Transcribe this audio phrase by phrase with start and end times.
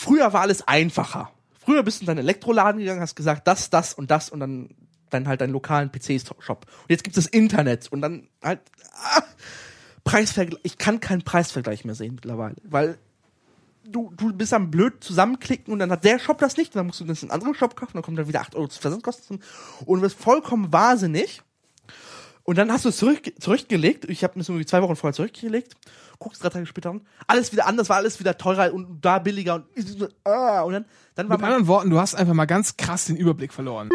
[0.00, 1.30] früher war alles einfacher.
[1.58, 4.70] Früher bist du in deinen Elektroladen gegangen, hast gesagt, das, das und das und dann
[5.10, 6.66] dann halt deinen lokalen PC-Shop.
[6.66, 8.60] Und jetzt gibt es das Internet und dann halt
[8.92, 9.22] ah,
[10.04, 10.60] Preisvergleich.
[10.62, 12.96] Ich kann keinen Preisvergleich mehr sehen mittlerweile, weil
[13.84, 17.00] du, du bist am blöd zusammenklicken und dann hat der Shop das nicht, dann musst
[17.00, 19.40] du das in einen anderen Shop kaufen, dann kommt dann wieder 8 Euro zu Versandkosten
[19.84, 21.42] und du wirst vollkommen wahnsinnig.
[22.50, 24.06] Und dann hast du es zurück, zurückgelegt.
[24.10, 25.76] Ich habe es irgendwie zwei Wochen vorher zurückgelegt.
[26.18, 27.02] Guckst drei Tage später an.
[27.28, 29.66] Alles wieder anders, war alles wieder teurer und da billiger und,
[30.24, 33.14] ah, und dann, dann war Mit anderen Worten, du hast einfach mal ganz krass den
[33.14, 33.88] Überblick verloren.